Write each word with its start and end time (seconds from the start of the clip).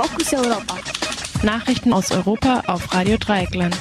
Fokus 0.00 0.32
Europa. 0.32 0.76
Nachrichten 1.42 1.92
aus 1.92 2.12
Europa 2.12 2.62
auf 2.68 2.94
Radio 2.94 3.16
Dreieckland. 3.16 3.76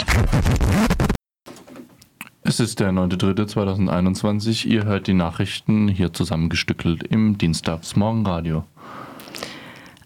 Es 2.42 2.60
ist 2.60 2.80
der 2.80 2.90
9.3.2021. 2.90 4.66
Ihr 4.66 4.86
hört 4.86 5.06
die 5.06 5.14
Nachrichten 5.14 5.88
hier 5.88 6.14
zusammengestückelt 6.14 7.04
im 7.04 7.38
Dienstagsmorgenradio. 7.38 8.64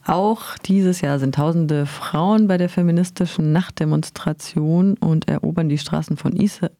Auch 0.05 0.57
dieses 0.57 0.99
Jahr 0.99 1.17
sind 1.17 1.35
tausende 1.35 1.85
Frauen 1.85 2.49
bei 2.49 2.57
der 2.57 2.67
feministischen 2.67 3.53
Nachtdemonstration 3.53 4.97
und 4.97 5.29
erobern 5.29 5.69
die 5.69 5.77
Straßen 5.77 6.17
von 6.17 6.37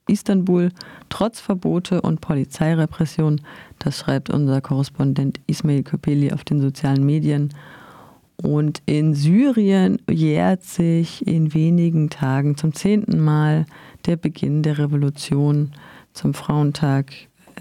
Istanbul 0.08 0.74
trotz 1.08 1.40
Verbote 1.40 2.02
und 2.02 2.20
Polizeirepression. 2.20 3.40
Das 3.80 3.98
schreibt 3.98 4.30
unser 4.30 4.60
Korrespondent 4.60 5.40
Ismail 5.48 5.84
Köpeli 5.84 6.34
auf 6.34 6.44
den 6.44 6.60
sozialen 6.60 7.06
Medien. 7.06 7.54
Und 8.42 8.82
in 8.88 9.14
Syrien 9.14 10.00
jährt 10.10 10.64
sich 10.64 11.26
in 11.28 11.54
wenigen 11.54 12.10
Tagen 12.10 12.58
zum 12.58 12.74
zehnten 12.74 13.20
Mal 13.20 13.68
der 14.06 14.16
Beginn 14.16 14.64
der 14.64 14.80
Revolution 14.80 15.74
zum 16.14 16.34
Frauentag. 16.34 17.12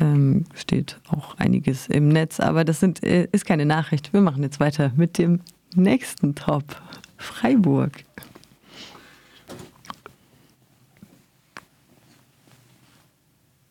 Ähm, 0.01 0.47
steht 0.55 0.99
auch 1.11 1.37
einiges 1.37 1.89
im 1.89 2.09
Netz, 2.09 2.41
aber 2.41 2.65
das 2.65 2.81
sind, 2.81 3.03
äh, 3.03 3.29
ist 3.33 3.45
keine 3.45 3.67
Nachricht. 3.67 4.13
Wir 4.15 4.23
machen 4.23 4.43
jetzt 4.43 4.59
weiter 4.59 4.93
mit 4.97 5.19
dem 5.19 5.41
nächsten 5.75 6.35
Top. 6.35 6.65
Freiburg. 7.19 7.93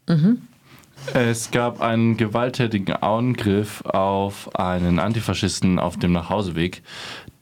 Mhm. 0.07 0.41
Es 1.13 1.49
gab 1.52 1.81
einen 1.81 2.18
gewalttätigen 2.18 2.95
Angriff 2.95 3.84
auf 3.86 4.55
einen 4.55 4.99
Antifaschisten 4.99 5.80
auf 5.80 5.98
dem 5.98 6.12
Nachhauseweg 6.12 6.84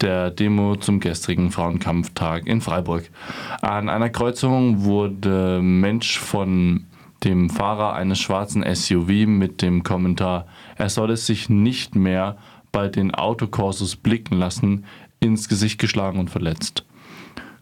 der 0.01 0.31
Demo 0.31 0.75
zum 0.75 0.99
gestrigen 0.99 1.51
Frauenkampftag 1.51 2.47
in 2.47 2.61
Freiburg. 2.61 3.09
An 3.61 3.89
einer 3.89 4.09
Kreuzung 4.09 4.83
wurde 4.83 5.59
Mensch 5.61 6.17
von 6.19 6.85
dem 7.23 7.49
Fahrer 7.49 7.93
eines 7.93 8.19
schwarzen 8.19 8.63
SUV 8.63 9.27
mit 9.27 9.61
dem 9.61 9.83
Kommentar, 9.83 10.45
er 10.75 10.89
soll 10.89 11.11
es 11.11 11.25
sich 11.25 11.49
nicht 11.49 11.95
mehr 11.95 12.37
bei 12.71 12.87
den 12.87 13.13
Autokursus 13.13 13.95
blicken 13.95 14.37
lassen, 14.37 14.85
ins 15.19 15.49
Gesicht 15.49 15.79
geschlagen 15.79 16.19
und 16.19 16.29
verletzt. 16.29 16.85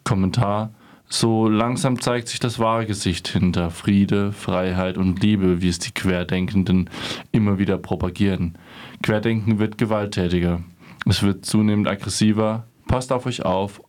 Kommentar 0.03 0.71
so 1.07 1.47
langsam 1.47 2.01
zeigt 2.01 2.27
sich 2.27 2.39
das 2.39 2.59
wahre 2.59 2.85
Gesicht 2.85 3.27
hinter 3.27 3.69
Friede, 3.69 4.31
Freiheit 4.31 4.97
und 4.97 5.21
Liebe, 5.21 5.61
wie 5.61 5.69
es 5.69 5.79
die 5.79 5.93
Querdenkenden 5.93 6.89
immer 7.31 7.59
wieder 7.59 7.77
propagieren. 7.77 8.57
Querdenken 9.03 9.59
wird 9.59 9.77
gewalttätiger. 9.77 10.61
Es 11.07 11.21
wird 11.21 11.45
zunehmend 11.45 11.87
aggressiver. 11.87 12.65
Passt 12.87 13.11
auf 13.11 13.25
euch 13.25 13.43
auf. 13.45 13.81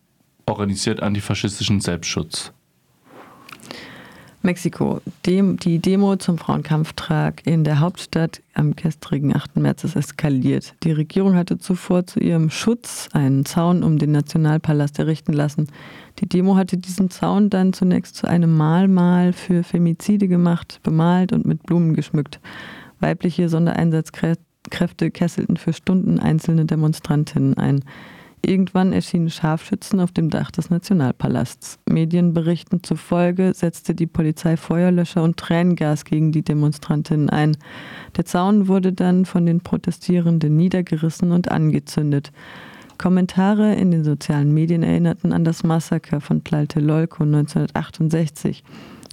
Organisiert 0.45 1.01
antifaschistischen 1.01 1.81
Selbstschutz. 1.81 2.53
Mexiko. 4.41 5.01
Dem, 5.25 5.57
die 5.57 5.79
Demo 5.79 6.15
zum 6.15 6.37
Frauenkampftag 6.37 7.45
in 7.45 7.63
der 7.63 7.79
Hauptstadt 7.79 8.41
am 8.53 8.75
gestrigen 8.75 9.35
8. 9.35 9.57
März 9.57 9.83
ist 9.83 9.95
eskaliert. 9.95 10.75
Die 10.83 10.91
Regierung 10.91 11.35
hatte 11.35 11.57
zuvor 11.57 12.05
zu 12.05 12.19
ihrem 12.19 12.49
Schutz 12.49 13.09
einen 13.13 13.45
Zaun 13.45 13.83
um 13.83 13.97
den 13.97 14.11
Nationalpalast 14.11 14.99
errichten 14.99 15.33
lassen. 15.33 15.67
Die 16.19 16.29
Demo 16.29 16.55
hatte 16.55 16.77
diesen 16.77 17.09
Zaun 17.09 17.49
dann 17.49 17.73
zunächst 17.73 18.15
zu 18.15 18.27
einem 18.27 18.55
Mahlmal 18.55 19.33
für 19.33 19.63
Femizide 19.63 20.27
gemacht, 20.27 20.79
bemalt 20.83 21.33
und 21.33 21.45
mit 21.45 21.63
Blumen 21.63 21.93
geschmückt. 21.93 22.39
Weibliche 22.99 23.49
Sondereinsatzkräfte 23.49 25.11
kesselten 25.11 25.57
für 25.57 25.73
Stunden 25.73 26.19
einzelne 26.19 26.65
Demonstrantinnen 26.65 27.57
ein. 27.57 27.83
Irgendwann 28.45 28.93
erschienen 28.93 29.29
Scharfschützen 29.29 29.99
auf 29.99 30.11
dem 30.11 30.29
Dach 30.29 30.51
des 30.51 30.69
Nationalpalasts. 30.69 31.79
Medienberichten 31.89 32.83
zufolge 32.83 33.53
setzte 33.53 33.95
die 33.95 34.05
Polizei 34.07 34.57
Feuerlöscher 34.57 35.23
und 35.23 35.37
Tränengas 35.37 36.05
gegen 36.05 36.31
die 36.31 36.43
Demonstrantinnen 36.43 37.29
ein. 37.29 37.57
Der 38.15 38.25
Zaun 38.25 38.67
wurde 38.67 38.93
dann 38.93 39.25
von 39.25 39.45
den 39.45 39.61
Protestierenden 39.61 40.55
niedergerissen 40.55 41.31
und 41.31 41.51
angezündet. 41.51 42.31
Kommentare 42.97 43.75
in 43.75 43.91
den 43.91 44.03
sozialen 44.03 44.53
Medien 44.53 44.83
erinnerten 44.83 45.33
an 45.33 45.43
das 45.43 45.63
Massaker 45.63 46.21
von 46.21 46.43
Tlatelolco 46.43 47.23
1968. 47.23 48.63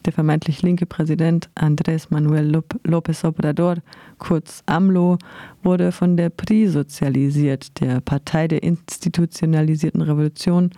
Der 0.05 0.13
vermeintlich 0.13 0.61
linke 0.61 0.85
Präsident 0.85 1.49
Andrés 1.55 2.09
Manuel 2.11 2.63
López 2.87 3.27
Obrador, 3.27 3.77
kurz 4.19 4.63
AMLO, 4.67 5.17
wurde 5.63 5.93
von 5.93 6.19
der 6.19 6.29
PRI 6.29 6.69
sozialisiert, 6.69 7.81
der 7.81 8.01
Partei 8.03 8.47
der 8.47 8.63
institutionalisierten 8.63 10.03
Revolution, 10.03 10.71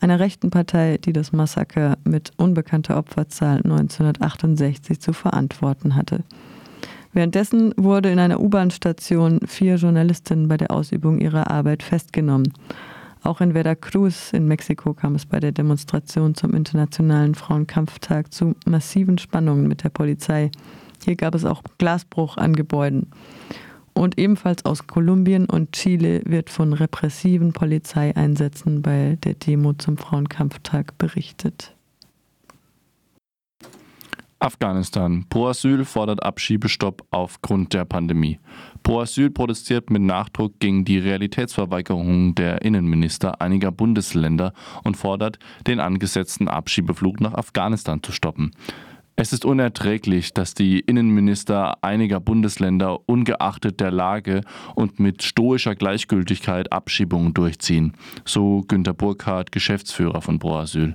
einer 0.00 0.20
rechten 0.20 0.50
Partei, 0.50 0.98
die 0.98 1.12
das 1.12 1.32
Massaker 1.32 1.98
mit 2.04 2.30
unbekannter 2.36 2.96
Opferzahl 2.98 3.56
1968 3.56 5.00
zu 5.00 5.12
verantworten 5.12 5.96
hatte. 5.96 6.22
Währenddessen 7.12 7.72
wurde 7.76 8.10
in 8.12 8.20
einer 8.20 8.38
U-Bahn-Station 8.38 9.40
vier 9.44 9.74
Journalistinnen 9.74 10.46
bei 10.46 10.56
der 10.56 10.70
Ausübung 10.70 11.18
ihrer 11.18 11.50
Arbeit 11.50 11.82
festgenommen. 11.82 12.52
Auch 13.28 13.42
in 13.42 13.52
Veracruz 13.52 14.32
in 14.32 14.48
Mexiko 14.48 14.94
kam 14.94 15.14
es 15.14 15.26
bei 15.26 15.38
der 15.38 15.52
Demonstration 15.52 16.34
zum 16.34 16.54
Internationalen 16.54 17.34
Frauenkampftag 17.34 18.32
zu 18.32 18.54
massiven 18.64 19.18
Spannungen 19.18 19.68
mit 19.68 19.84
der 19.84 19.90
Polizei. 19.90 20.50
Hier 21.04 21.14
gab 21.14 21.34
es 21.34 21.44
auch 21.44 21.62
Glasbruch 21.76 22.38
an 22.38 22.54
Gebäuden. 22.54 23.10
Und 23.92 24.18
ebenfalls 24.18 24.64
aus 24.64 24.86
Kolumbien 24.86 25.44
und 25.44 25.72
Chile 25.72 26.22
wird 26.24 26.48
von 26.48 26.72
repressiven 26.72 27.52
Polizeieinsätzen 27.52 28.80
bei 28.80 29.18
der 29.22 29.34
Demo 29.34 29.74
zum 29.74 29.98
Frauenkampftag 29.98 30.96
berichtet. 30.96 31.74
Afghanistan. 34.40 35.24
Pro 35.28 35.48
Asyl 35.48 35.84
fordert 35.84 36.22
Abschiebestopp 36.22 37.02
aufgrund 37.10 37.74
der 37.74 37.84
Pandemie. 37.84 38.38
Pro 38.82 39.00
Asyl 39.00 39.30
protestiert 39.30 39.90
mit 39.90 40.02
Nachdruck 40.02 40.60
gegen 40.60 40.84
die 40.84 40.98
Realitätsverweigerung 40.98 42.34
der 42.34 42.62
Innenminister 42.62 43.40
einiger 43.40 43.72
Bundesländer 43.72 44.52
und 44.84 44.96
fordert, 44.96 45.38
den 45.66 45.80
angesetzten 45.80 46.46
Abschiebeflug 46.46 47.20
nach 47.20 47.34
Afghanistan 47.34 48.02
zu 48.02 48.12
stoppen. 48.12 48.52
Es 49.20 49.32
ist 49.32 49.44
unerträglich, 49.44 50.32
dass 50.32 50.54
die 50.54 50.78
Innenminister 50.78 51.82
einiger 51.82 52.20
Bundesländer 52.20 53.08
ungeachtet 53.08 53.80
der 53.80 53.90
Lage 53.90 54.42
und 54.76 55.00
mit 55.00 55.24
stoischer 55.24 55.74
Gleichgültigkeit 55.74 56.70
Abschiebungen 56.70 57.34
durchziehen, 57.34 57.94
so 58.24 58.62
Günter 58.68 58.94
Burkhardt, 58.94 59.50
Geschäftsführer 59.50 60.22
von 60.22 60.38
Pro 60.38 60.58
Asyl. 60.58 60.94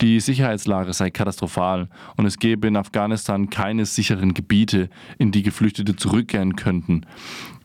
Die 0.00 0.18
Sicherheitslage 0.18 0.92
sei 0.92 1.10
katastrophal 1.10 1.88
und 2.16 2.26
es 2.26 2.40
gebe 2.40 2.66
in 2.66 2.74
Afghanistan 2.74 3.48
keine 3.48 3.86
sicheren 3.86 4.34
Gebiete, 4.34 4.90
in 5.18 5.30
die 5.30 5.44
Geflüchtete 5.44 5.94
zurückkehren 5.94 6.56
könnten. 6.56 7.06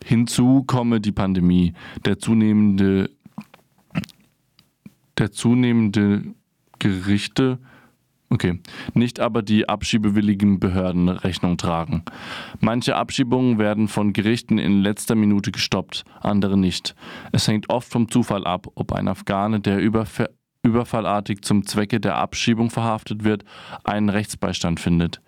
Hinzu 0.06 0.64
komme 0.68 1.02
die 1.02 1.12
Pandemie, 1.12 1.74
der 2.06 2.20
zunehmende, 2.20 3.10
der 5.18 5.32
zunehmende 5.32 6.22
Gerichte 6.78 7.58
Okay. 8.30 8.60
Nicht 8.94 9.22
aber 9.22 9.42
die 9.42 9.70
abschiebewilligen 9.70 10.60
Behörden 10.60 11.08
Rechnung 11.08 11.58
tragen. 11.58 12.04
Manche 12.60 12.98
Abschiebungen 12.98 13.58
werden 13.58 13.88
von 13.88 14.12
Gerichten 14.12 14.58
in 14.58 14.82
letzter 14.82 15.16
Minute 15.16 15.52
gestoppt, 15.52 16.04
andere 16.20 16.58
nicht. 16.58 16.94
Es 17.32 17.48
hängt 17.48 17.70
oft 17.70 17.90
vom 17.90 18.12
Zufall 18.12 18.46
ab, 18.46 18.68
ob 18.76 18.92
ein 18.92 19.08
Afghane, 19.08 19.62
der 19.62 19.80
überf 19.80 20.24
überfallartig 20.64 21.44
zum 21.44 21.66
Zwecke 21.66 22.02
der 22.02 22.18
Abschiebung 22.18 22.70
verhaftet 22.70 23.24
wird, 23.24 23.46
einen 23.86 24.10
Rechtsbeistand 24.10 24.82
findet. 24.82 25.22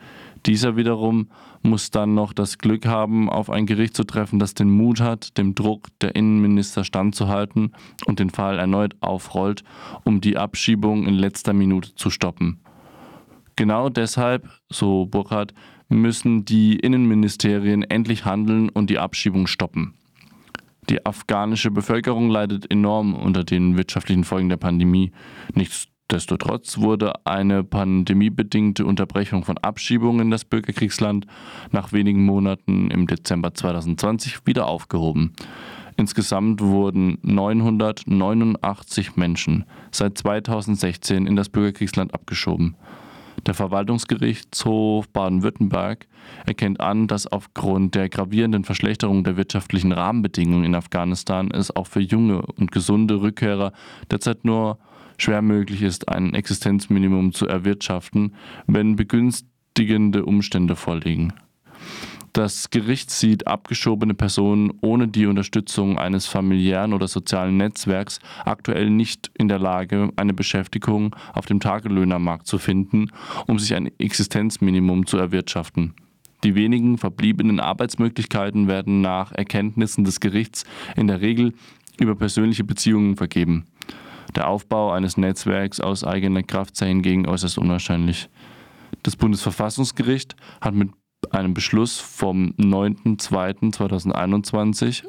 Dieser 0.45 0.75
wiederum 0.75 1.29
muss 1.61 1.91
dann 1.91 2.13
noch 2.13 2.33
das 2.33 2.57
Glück 2.57 2.85
haben, 2.85 3.29
auf 3.29 3.49
ein 3.49 3.65
Gericht 3.65 3.95
zu 3.95 4.03
treffen, 4.03 4.39
das 4.39 4.53
den 4.53 4.69
Mut 4.69 4.99
hat, 4.99 5.37
dem 5.37 5.55
Druck 5.55 5.87
der 6.01 6.15
Innenminister 6.15 6.83
standzuhalten 6.83 7.73
und 8.05 8.19
den 8.19 8.29
Fall 8.29 8.59
erneut 8.59 8.95
aufrollt, 8.99 9.63
um 10.03 10.19
die 10.19 10.37
Abschiebung 10.37 11.05
in 11.07 11.15
letzter 11.15 11.53
Minute 11.53 11.95
zu 11.95 12.09
stoppen. 12.09 12.59
Genau 13.59 13.89
deshalb, 13.89 14.47
so 14.69 15.05
Burkhardt, 15.05 15.53
müssen 15.89 16.45
die 16.45 16.77
Innenministerien 16.77 17.83
endlich 17.83 18.23
handeln 18.23 18.69
und 18.69 18.89
die 18.89 18.99
Abschiebung 18.99 19.47
stoppen. 19.47 19.95
Die 20.89 21.05
afghanische 21.05 21.69
Bevölkerung 21.69 22.29
leidet 22.29 22.71
enorm 22.71 23.13
unter 23.13 23.43
den 23.43 23.75
wirtschaftlichen 23.75 24.23
Folgen 24.23 24.47
der 24.47 24.55
Pandemie. 24.55 25.11
Nichtsdestotrotz 25.55 26.77
wurde 26.77 27.25
eine 27.25 27.65
pandemiebedingte 27.65 28.85
Unterbrechung 28.85 29.43
von 29.43 29.57
Abschiebungen 29.57 30.21
in 30.21 30.31
das 30.31 30.45
Bürgerkriegsland 30.45 31.25
nach 31.73 31.91
wenigen 31.91 32.23
Monaten 32.23 32.89
im 32.91 33.07
Dezember 33.07 33.53
2020 33.53 34.37
wieder 34.45 34.67
aufgehoben. 34.67 35.33
Insgesamt 35.97 36.61
wurden 36.61 37.17
989 37.23 39.17
Menschen 39.17 39.65
seit 39.91 40.17
2016 40.17 41.27
in 41.27 41.35
das 41.35 41.49
Bürgerkriegsland 41.49 42.13
abgeschoben. 42.13 42.77
Der 43.45 43.53
Verwaltungsgerichtshof 43.53 45.09
Baden-Württemberg 45.09 46.07
erkennt 46.45 46.79
an, 46.79 47.07
dass 47.07 47.27
aufgrund 47.27 47.95
der 47.95 48.09
gravierenden 48.09 48.63
Verschlechterung 48.63 49.23
der 49.23 49.37
wirtschaftlichen 49.37 49.91
Rahmenbedingungen 49.91 50.65
in 50.65 50.75
Afghanistan 50.75 51.51
es 51.51 51.75
auch 51.75 51.87
für 51.87 52.01
junge 52.01 52.41
und 52.41 52.71
gesunde 52.71 53.21
Rückkehrer 53.21 53.71
derzeit 54.11 54.45
nur 54.45 54.79
schwer 55.17 55.41
möglich 55.41 55.81
ist, 55.81 56.09
ein 56.09 56.33
Existenzminimum 56.33 57.33
zu 57.33 57.47
erwirtschaften, 57.47 58.35
wenn 58.67 58.95
begünstigende 58.95 60.25
Umstände 60.25 60.75
vorliegen. 60.75 61.33
Das 62.33 62.69
Gericht 62.69 63.09
sieht 63.09 63.47
abgeschobene 63.47 64.13
Personen 64.13 64.71
ohne 64.81 65.07
die 65.07 65.25
Unterstützung 65.25 65.97
eines 65.97 66.27
familiären 66.27 66.93
oder 66.93 67.07
sozialen 67.07 67.57
Netzwerks 67.57 68.19
aktuell 68.45 68.89
nicht 68.89 69.31
in 69.37 69.47
der 69.47 69.57
Lage, 69.57 70.11
eine 70.15 70.33
Beschäftigung 70.33 71.15
auf 71.33 71.47
dem 71.47 71.59
Tagelöhnermarkt 71.59 72.45
zu 72.45 72.59
finden, 72.59 73.11
um 73.47 73.57
sich 73.57 73.73
ein 73.73 73.91
Existenzminimum 73.97 75.07
zu 75.07 75.17
erwirtschaften. 75.17 75.95
Die 76.43 76.55
wenigen 76.55 76.97
verbliebenen 76.97 77.59
Arbeitsmöglichkeiten 77.59 78.67
werden 78.67 79.01
nach 79.01 79.31
Erkenntnissen 79.31 80.03
des 80.03 80.19
Gerichts 80.19 80.65
in 80.95 81.07
der 81.07 81.21
Regel 81.21 81.53
über 81.99 82.15
persönliche 82.15 82.63
Beziehungen 82.63 83.17
vergeben. 83.17 83.65
Der 84.35 84.47
Aufbau 84.47 84.91
eines 84.91 85.17
Netzwerks 85.17 85.79
aus 85.79 86.03
eigener 86.03 86.43
Kraft 86.43 86.75
sei 86.75 86.87
hingegen 86.89 87.27
äußerst 87.27 87.57
unwahrscheinlich. 87.57 88.29
Das 89.03 89.15
Bundesverfassungsgericht 89.15 90.35
hat 90.61 90.75
mit 90.75 90.91
einem 91.31 91.53
Beschluss 91.53 91.99
vom 91.99 92.53
9.2.2021 92.57 95.03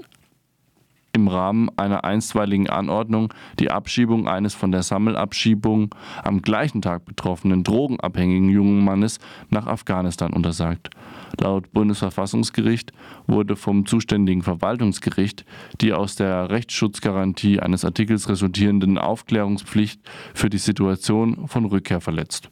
im 1.13 1.29
Rahmen 1.29 1.71
einer 1.77 2.05
einstweiligen 2.05 2.71
Anordnung 2.71 3.33
die 3.59 3.71
Abschiebung 3.71 4.29
eines 4.29 4.55
von 4.55 4.71
der 4.71 4.83
Sammelabschiebung 4.83 5.95
am 6.23 6.43
gleichen 6.43 6.83
Tag 6.83 7.05
betroffenen 7.05 7.65
drogenabhängigen 7.65 8.49
jungen 8.49 8.85
Mannes 8.85 9.19
nach 9.49 9.67
Afghanistan 9.67 10.33
untersagt. 10.33 10.91
Laut 11.39 11.73
Bundesverfassungsgericht 11.73 12.93
wurde 13.27 13.57
vom 13.57 13.87
zuständigen 13.87 14.43
Verwaltungsgericht 14.43 15.45
die 15.81 15.93
aus 15.93 16.17
der 16.17 16.51
Rechtsschutzgarantie 16.51 17.61
eines 17.61 17.85
Artikels 17.85 18.29
resultierenden 18.29 18.99
Aufklärungspflicht 18.99 20.01
für 20.35 20.51
die 20.51 20.59
Situation 20.59 21.49
von 21.49 21.65
Rückkehr 21.65 22.01
verletzt. 22.01 22.51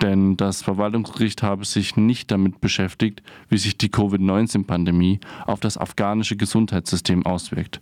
Denn 0.00 0.36
das 0.36 0.62
Verwaltungsgericht 0.62 1.42
habe 1.42 1.64
sich 1.64 1.96
nicht 1.96 2.30
damit 2.30 2.60
beschäftigt, 2.60 3.22
wie 3.48 3.58
sich 3.58 3.78
die 3.78 3.88
Covid-19-Pandemie 3.88 5.18
auf 5.46 5.60
das 5.60 5.76
afghanische 5.76 6.36
Gesundheitssystem 6.36 7.26
auswirkt. 7.26 7.80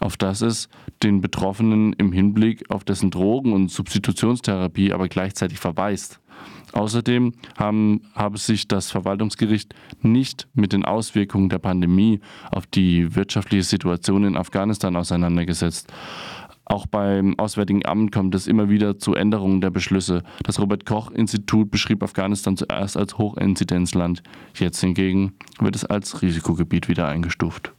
Auf 0.00 0.16
das 0.16 0.40
es 0.40 0.68
den 1.02 1.20
Betroffenen 1.20 1.92
im 1.92 2.10
Hinblick 2.10 2.70
auf 2.70 2.84
dessen 2.84 3.10
Drogen- 3.10 3.52
und 3.52 3.70
Substitutionstherapie 3.70 4.92
aber 4.92 5.08
gleichzeitig 5.08 5.60
verweist. 5.60 6.20
Außerdem 6.72 7.34
haben, 7.58 8.00
habe 8.14 8.38
sich 8.38 8.66
das 8.66 8.90
Verwaltungsgericht 8.90 9.74
nicht 10.00 10.48
mit 10.54 10.72
den 10.72 10.84
Auswirkungen 10.84 11.50
der 11.50 11.58
Pandemie 11.58 12.20
auf 12.50 12.66
die 12.66 13.14
wirtschaftliche 13.14 13.62
Situation 13.62 14.24
in 14.24 14.36
Afghanistan 14.36 14.96
auseinandergesetzt. 14.96 15.92
Auch 16.72 16.86
beim 16.86 17.38
Auswärtigen 17.38 17.84
Amt 17.84 18.12
kommt 18.12 18.34
es 18.34 18.46
immer 18.46 18.70
wieder 18.70 18.98
zu 18.98 19.14
Änderungen 19.14 19.60
der 19.60 19.68
Beschlüsse. 19.68 20.22
Das 20.42 20.58
Robert 20.58 20.86
Koch 20.86 21.10
Institut 21.10 21.70
beschrieb 21.70 22.02
Afghanistan 22.02 22.56
zuerst 22.56 22.96
als 22.96 23.18
Hochinzidenzland. 23.18 24.22
Jetzt 24.54 24.80
hingegen 24.80 25.34
wird 25.60 25.76
es 25.76 25.84
als 25.84 26.22
Risikogebiet 26.22 26.88
wieder 26.88 27.06
eingestuft. 27.06 27.74